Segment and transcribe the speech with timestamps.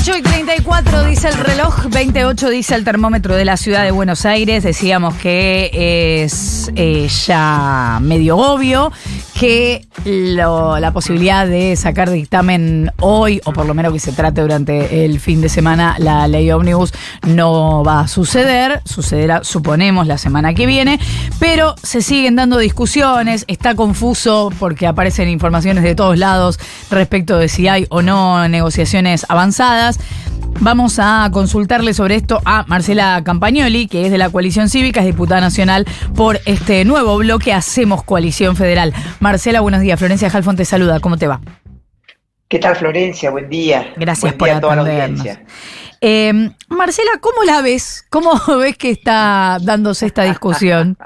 [0.00, 4.26] 8 y 34 dice el reloj, 28 dice el termómetro de la ciudad de Buenos
[4.26, 4.62] Aires.
[4.62, 5.70] Decíamos que
[6.22, 8.92] es eh, ya medio obvio
[9.38, 15.04] que la posibilidad de sacar dictamen hoy, o por lo menos que se trate durante
[15.04, 16.92] el fin de semana, la ley ómnibus
[17.24, 18.80] no va a suceder.
[18.84, 20.98] Sucederá, suponemos, la semana que viene.
[21.38, 23.44] Pero se siguen dando discusiones.
[23.46, 26.58] Está confuso porque aparecen informaciones de todos lados
[26.90, 30.00] respecto de si hay o no negociaciones avanzadas.
[30.60, 35.06] Vamos a consultarle sobre esto a Marcela Campagnoli, que es de la coalición cívica, es
[35.06, 38.92] diputada nacional por este nuevo bloque Hacemos Coalición Federal.
[39.20, 39.98] Marcela, buenos días.
[39.98, 40.98] Florencia Jalfón te saluda.
[40.98, 41.40] ¿Cómo te va?
[42.48, 43.30] ¿Qué tal, Florencia?
[43.30, 43.92] Buen día.
[43.96, 45.44] Gracias Buen por día a toda la audiencia.
[46.00, 48.04] Eh, Marcela, ¿cómo la ves?
[48.10, 50.96] ¿Cómo ves que está dándose esta discusión?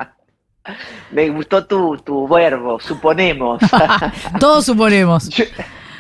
[1.11, 3.61] Me gustó tu, tu verbo, suponemos.
[4.41, 5.29] Todos suponemos.
[5.29, 5.45] Yo-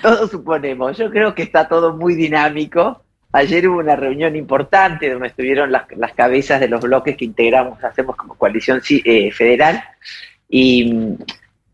[0.00, 0.98] todos suponemos.
[0.98, 3.01] Yo creo que está todo muy dinámico.
[3.32, 7.82] Ayer hubo una reunión importante donde estuvieron las, las cabezas de los bloques que integramos,
[7.82, 9.82] hacemos como coalición ci- eh, federal,
[10.48, 11.16] y,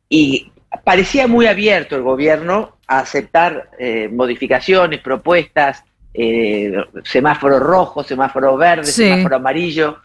[0.09, 0.53] y
[0.85, 5.83] parecía muy abierto el gobierno a aceptar eh, modificaciones, propuestas,
[6.15, 6.73] eh,
[7.05, 9.05] semáforo rojo, semáforo verde, Sí.
[9.09, 9.99] semáforo amarillo,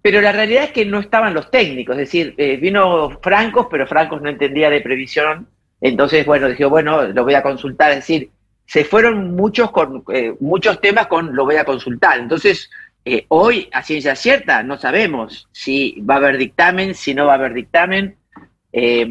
[0.00, 3.86] pero la realidad es que no estaban los técnicos, es decir, eh, vino Francos, pero
[3.86, 5.48] Francos no entendía de previsión,
[5.80, 8.30] entonces, bueno, dije, bueno, lo voy a consultar, es decir,
[8.66, 12.70] se fueron muchos, con, eh, muchos temas con lo voy a consultar, entonces,
[13.04, 17.32] eh, hoy, a ciencia cierta, no sabemos si va a haber dictamen, si no va
[17.32, 18.16] a haber dictamen,
[18.72, 19.06] eh,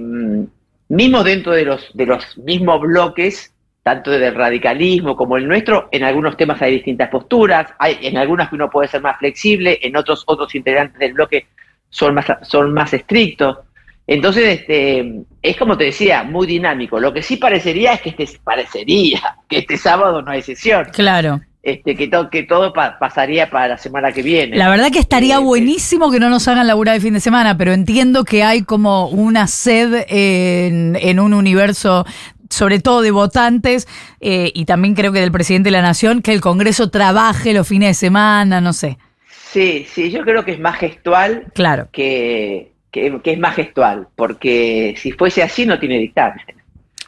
[0.90, 6.04] mismo dentro de los, de los mismos bloques, tanto del radicalismo como el nuestro, en
[6.04, 9.95] algunos temas hay distintas posturas, hay en algunas que uno puede ser más flexible, en
[9.98, 11.48] otros otros integrantes del bloque
[11.90, 13.58] son más, son más estrictos.
[14.06, 17.00] Entonces, este, es como te decía, muy dinámico.
[17.00, 21.40] Lo que sí parecería es que este, parecería que este sábado no hay sesión, Claro.
[21.62, 24.58] este, que, to- que todo pa- pasaría para la semana que viene.
[24.58, 27.58] La verdad que estaría Eh, buenísimo que no nos hagan laburar de fin de semana,
[27.58, 32.06] pero entiendo que hay como una sed en, en un universo,
[32.50, 33.88] sobre todo de votantes,
[34.20, 37.66] eh, y también creo que del presidente de la Nación, que el Congreso trabaje los
[37.70, 38.98] fines de semana, no sé.
[39.30, 41.88] Sí, sí, yo creo que es más gestual Claro.
[41.94, 46.39] que, que, que es más gestual, porque si fuese así no tiene dictamen.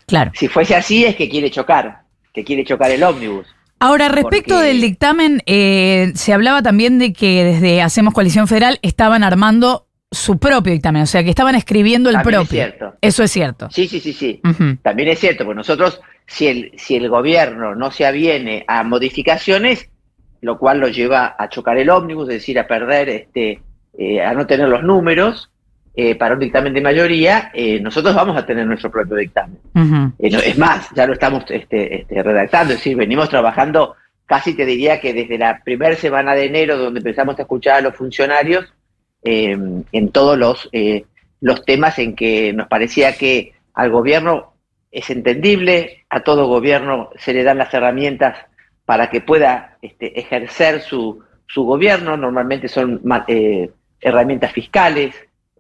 [0.08, 0.32] Claro.
[0.36, 2.02] Si fuese así es que quiere chocar,
[2.34, 3.48] que quiere chocar el ómnibus.
[3.80, 8.80] Ahora, respecto Porque- del dictamen, eh, se hablaba también de que desde Hacemos Coalición Federal
[8.82, 12.64] estaban armando su propio dictamen, o sea, que estaban escribiendo el También es propio.
[12.64, 12.94] cierto.
[13.02, 13.68] Eso es cierto.
[13.70, 14.42] Sí, sí, sí, sí.
[14.82, 19.90] También es cierto, pues nosotros, si el, si el gobierno no se aviene a modificaciones,
[20.42, 23.62] lo cual lo lleva a chocar el ómnibus, es decir, a perder, este,
[23.98, 25.52] eh, a no tener los números
[25.96, 29.58] eh, para un dictamen de mayoría, eh, nosotros vamos a tener nuestro propio dictamen.
[30.20, 33.96] Eh, no, es más, ya lo estamos este, este, redactando, es decir, venimos trabajando
[34.26, 37.82] casi te diría que desde la primera semana de enero, donde empezamos a escuchar a
[37.82, 38.66] los funcionarios,
[39.24, 39.58] eh,
[39.92, 41.06] en todos los, eh,
[41.42, 44.54] los temas en que nos parecía que al gobierno
[44.92, 48.38] es entendible, a todo gobierno se le dan las herramientas
[48.86, 53.02] para que pueda este, ejercer su, su gobierno, normalmente son
[54.00, 55.16] herramientas fiscales,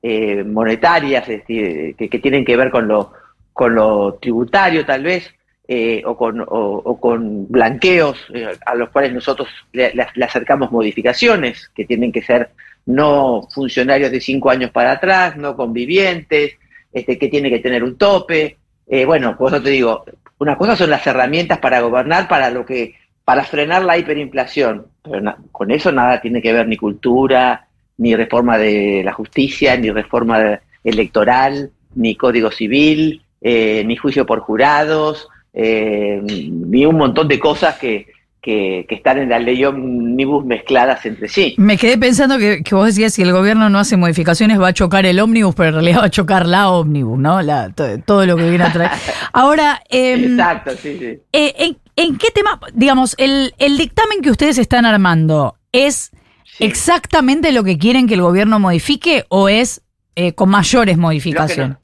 [0.08, 3.12] eh, monetarias, decir, que, que tienen que ver con lo,
[3.54, 5.34] con lo tributario tal vez,
[5.68, 9.92] eh, o, con, o, con blanqueos eh, a los cuales nosotros le,
[10.24, 12.52] acercamos modificaciones, que tienen que ser
[12.86, 16.54] no funcionarios de cinco años para atrás, no convivientes,
[16.94, 18.58] este, que tiene que tener un tope.
[18.86, 20.06] Eh, bueno, por eso te digo,
[20.38, 25.36] una cosa son las herramientas para gobernar, para lo que, para frenar la hiperinflación, pero
[25.52, 27.66] con eso nada tiene que ver ni cultura,
[27.98, 34.40] ni reforma de la justicia, ni reforma electoral, ni código civil, eh, ni juicio por
[34.40, 38.08] jurados, eh, ni un montón de cosas que,
[38.42, 41.56] que, que están en la ley omnibus mezcladas entre sí.
[41.58, 44.74] Me quedé pensando que, que vos decías si el gobierno no hace modificaciones va a
[44.74, 47.42] chocar el ómnibus, pero en realidad va a chocar la ómnibus, ¿no?
[47.42, 48.92] La- to- todo lo que viene a traer.
[49.34, 51.18] Ahora, em, Exacto, sí, sí.
[51.32, 56.12] eh, ¿en, en qué tema, digamos, el, el dictamen que ustedes están armando es
[56.57, 56.63] Sí.
[56.66, 59.81] exactamente lo que quieren que el gobierno modifique o es
[60.16, 61.78] eh, con mayores modificaciones?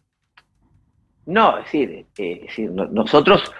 [1.26, 3.52] No, es decir, eh, es decir, no- nosotros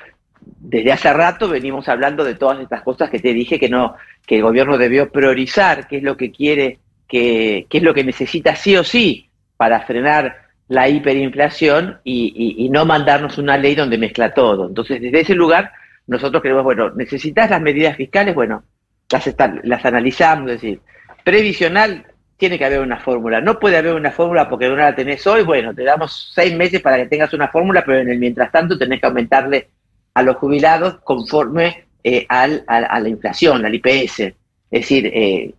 [0.44, 4.38] desde hace rato venimos hablando de todas estas cosas que te dije que no, que
[4.38, 8.56] el gobierno debió priorizar, qué es lo que quiere, que, qué es lo que necesita
[8.56, 10.38] sí o sí para frenar
[10.70, 14.68] la hiperinflación y, y- y no mandarnos una ley donde mezcla todo.
[14.70, 15.72] Entonces, desde ese lugar,
[16.08, 18.64] nosotros queremos, bueno, necesitas las medidas fiscales, bueno,
[19.12, 20.80] las, está- las analizamos, es decir,
[21.24, 22.06] previsional,
[22.38, 23.42] tiene que haber una fórmula.
[23.42, 26.82] No puede haber una fórmula porque no la tenés hoy, bueno, te damos seis meses
[26.82, 29.70] para que tengas una fórmula, pero en el mientras tanto tenés que aumentarle
[30.14, 34.20] a los jubilados conforme eh, al, a, la inflación, al IPS.
[34.20, 34.36] Es
[34.72, 35.54] decir, eh,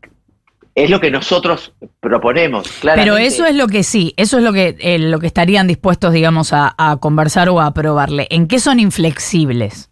[0.74, 2.80] es lo que nosotros proponemos.
[2.82, 6.12] Pero eso es lo que sí, eso es lo que, eh, lo que estarían dispuestos,
[6.12, 8.26] digamos, a, conversar o a aprobarle.
[8.30, 9.90] ¿En qué son inflexibles?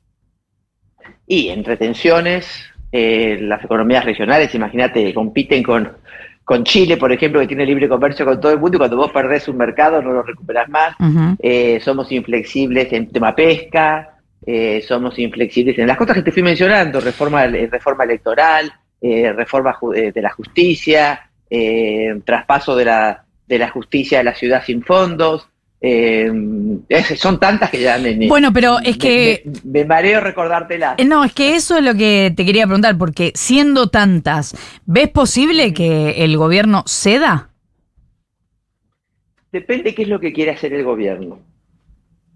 [1.26, 2.46] Y en retenciones,
[2.92, 5.92] las economías regionales, imagínate, compiten con,
[6.44, 9.12] con Chile, por ejemplo, que tiene libre comercio con todo el mundo y cuando vos
[9.12, 10.96] perdés un mercado no lo recuperás más.
[11.82, 17.00] somos inflexibles en tema pesca, eh, somos inflexibles en las cosas que te fui mencionando,
[17.00, 21.30] reforma, eh, reforma electoral, eh, reforma de la justicia,
[22.24, 25.48] traspaso de la, de la justicia a la ciudad sin fondos.
[27.16, 31.56] Son tantas que ya me, bueno pero es que me, mareo recordártelas no es que
[31.56, 34.54] eso es lo que te quería preguntar porque siendo tantas
[34.84, 37.48] ves posible que el gobierno ceda
[39.52, 41.38] depende qué es lo que quiere hacer el gobierno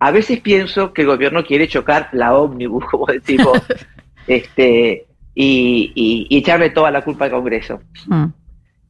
[0.04, 3.58] a veces pienso que el gobierno quiere chocar la ómnibus, como decimos,
[4.26, 7.80] este, y, echarle toda la culpa al Congreso.
[8.06, 8.26] Mm.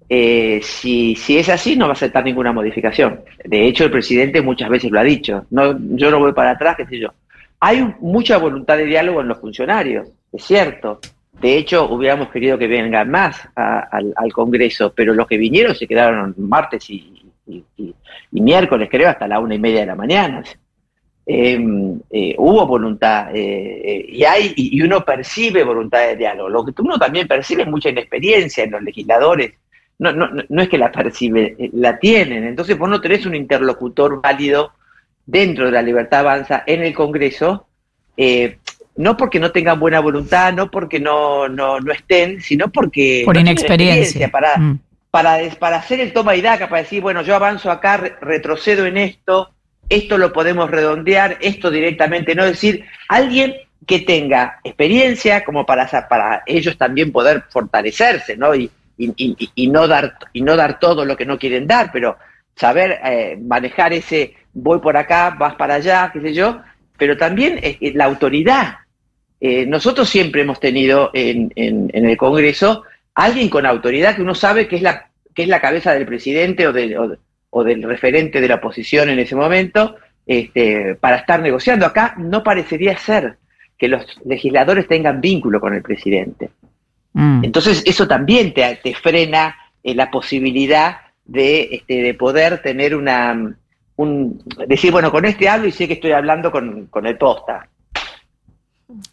[0.08, 3.20] Eh, si, es así, no va a aceptar ninguna modificación.
[3.44, 5.46] De hecho, el presidente muchas veces lo ha dicho.
[5.50, 7.08] No, yo no voy para atrás, qué sé yo.
[7.60, 11.00] Hay mucha voluntad de diálogo en los funcionarios, es cierto.
[11.40, 16.34] De hecho, hubiéramos querido que vengan más al, Congreso, pero los que vinieron se quedaron
[16.36, 17.12] martes y,
[18.30, 20.42] miércoles, creo, hasta la una y media de la mañana.
[21.26, 26.50] Em, eh, hubo voluntad eh, eh, y hay y uno percibe voluntad de diálogo.
[26.50, 29.54] Lo que uno también percibe es mucha inexperiencia en los legisladores.
[29.98, 32.44] No, no, no es que la percibe, la tienen.
[32.44, 34.72] Entonces vos no tenés un interlocutor válido
[35.26, 37.66] dentro de la libertad avanza en el Congreso,
[38.96, 43.22] no porque no tengan buena voluntad, no porque no, no, no estén, sino porque...
[43.24, 44.30] Por inexperiencia.
[44.30, 44.78] Para, mm.
[45.10, 48.98] para, para hacer el toma y daca, para decir, bueno, yo avanzo acá, retrocedo en
[48.98, 49.50] esto,
[49.88, 53.54] esto lo podemos redondear, esto directamente, no decir, alguien
[53.86, 58.54] que tenga experiencia como para, para ellos también poder fortalecerse, ¿no?
[58.54, 62.16] Y, y, no dar, y no dar todo lo que no quieren dar, pero
[62.54, 66.60] saber eh, manejar ese voy por acá, vas para allá, qué sé yo,
[66.96, 68.76] pero también la autoridad.
[69.40, 74.68] Eh, nosotros siempre hemos tenido en, en, el Congreso alguien con autoridad que uno sabe
[74.68, 76.96] que es la, que es la cabeza del presidente o, de,
[77.50, 79.96] o del referente de la oposición en ese momento
[80.26, 81.84] este, para estar negociando.
[81.84, 83.36] Acá no parecería ser
[83.76, 86.50] que los legisladores tengan vínculo con el presidente.
[87.14, 87.44] Mm.
[87.44, 93.56] Entonces eso también te, frena eh, la posibilidad de, este, de poder tener una...
[93.96, 97.68] Un, decir, bueno, con este hablo y sé que estoy hablando con, el posta.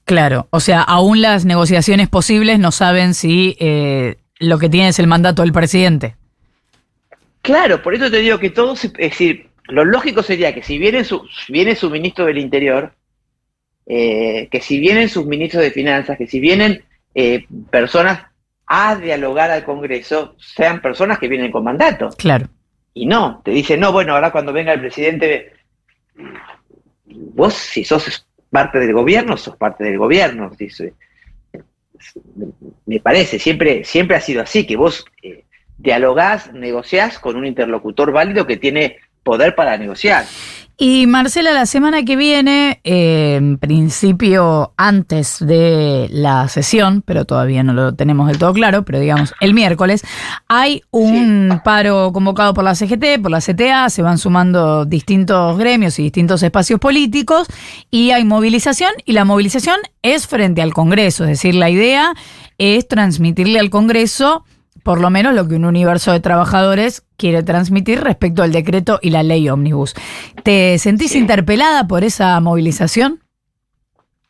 [0.05, 4.97] Claro, o sea, aún las negociaciones posibles no saben si eh, lo que tiene es
[4.97, 6.15] el mandato del presidente.
[7.43, 11.03] Claro, por eso te digo que todo, es decir, lo lógico sería que si viene
[11.03, 12.93] su, viene su ministro del Interior,
[13.85, 16.83] eh, que si vienen sus ministros de Finanzas, que si vienen
[17.13, 18.25] eh, personas
[18.65, 22.09] a dialogar al Congreso, sean personas que vienen con mandato.
[22.17, 22.47] Claro.
[22.93, 25.53] Y no, te dicen, no, bueno, ahora cuando venga el presidente,
[27.05, 30.49] vos si sos parte del gobierno, sos parte del gobierno.
[30.57, 30.93] Dice.
[32.85, 35.05] Me parece, siempre, siempre ha sido así, que vos...
[35.21, 35.45] Eh,
[35.81, 40.25] dialogás, negociás con un interlocutor válido que tiene poder para negociar.
[40.83, 47.71] Y Marcela, la semana que viene, en principio antes de la sesión, pero todavía no
[47.73, 50.01] lo tenemos del todo claro, pero digamos el miércoles,
[50.47, 55.99] hay un paro convocado por la CGT, por la CTA, se van sumando distintos gremios
[55.99, 57.45] y distintos espacios políticos
[57.91, 62.11] y hay movilización y la movilización es frente al Congreso, es decir, la idea
[62.57, 64.45] es transmitirle al Congreso
[64.83, 69.11] por lo menos lo que un universo de trabajadores quiere transmitir respecto al decreto y
[69.11, 69.93] la ley ómnibus.
[70.43, 73.19] ¿Te sentís interpelada por esa movilización?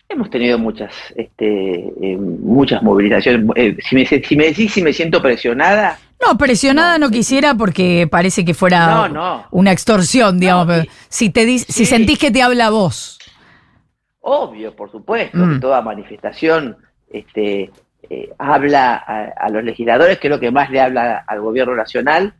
[0.10, 3.50] Hemos tenido muchas, este, eh, muchas movilizaciones.
[3.56, 5.98] Eh, si, me, si, me, decís si me siento presionada.
[6.26, 10.86] No, presionada no, quisiera porque parece que fuera una extorsión, digamos.
[11.08, 13.20] si, te si sentís que te habla vos.
[14.20, 15.60] Obvio, por supuesto, mm.
[15.62, 16.78] toda manifestación
[17.10, 17.72] este,
[18.10, 22.34] eh, habla a, los legisladores, que es lo que más le habla al gobierno nacional.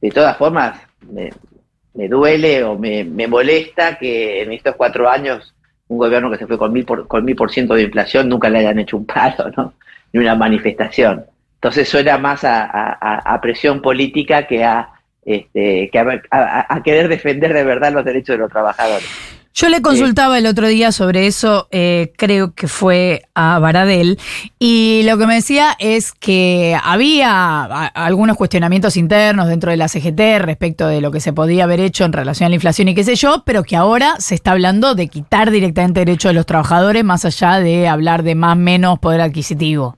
[0.00, 0.80] De todas formas,
[1.12, 5.54] me, duele o me, molesta que en estos cuatro años
[5.88, 8.48] un gobierno que se fue con mil por, con mil por ciento de inflación nunca
[8.48, 9.74] le hayan hecho un paro, ¿no?
[10.12, 11.26] Ni una manifestación.
[11.56, 14.92] Entonces suena más a, presión política que a
[15.22, 19.39] este, que a, querer defender de verdad los derechos de los trabajadores.
[19.52, 24.18] Yo le consultaba el otro día sobre eso, eh, creo que fue a Baradel,
[24.60, 30.38] y lo que me decía es que había algunos cuestionamientos internos dentro de la CGT
[30.38, 33.02] respecto de lo que se podía haber hecho en relación a la inflación y qué
[33.02, 37.02] sé yo, pero que ahora se está hablando de quitar directamente derechos de los trabajadores
[37.02, 39.96] más allá de hablar de más menos poder adquisitivo.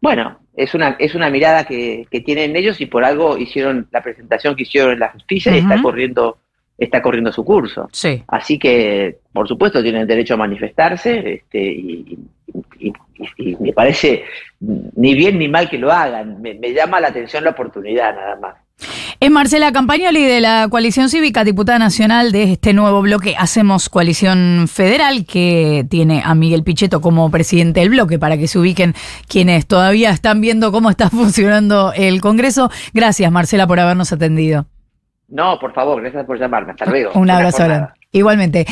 [0.00, 4.56] Bueno, es una, es una mirada que, tienen ellos y por algo hicieron la presentación
[4.56, 6.38] que hicieron en la justicia y está corriendo,
[6.78, 7.88] está corriendo su curso.
[7.92, 8.22] Sí.
[8.28, 12.18] Así que, por supuesto, tienen derecho a manifestarse este, y,
[13.58, 14.24] me parece
[14.60, 16.40] ni bien ni mal que lo hagan.
[16.40, 18.54] Me, me llama la atención la oportunidad nada más.
[19.20, 24.66] Es Marcela Campagnoli de la Coalición Cívica, diputada nacional de este nuevo bloque Hacemos Coalición
[24.68, 28.94] Federal, que tiene a Miguel Pichetto como presidente del bloque, para que se ubiquen
[29.26, 32.70] quienes todavía están viendo cómo está funcionando el Congreso.
[32.94, 34.66] Gracias, Marcela, por habernos atendido.
[35.28, 36.72] No, por favor, gracias por llamarme.
[36.72, 37.12] Hasta luego.
[37.18, 37.64] Un abrazo.
[38.12, 38.66] Igualmente.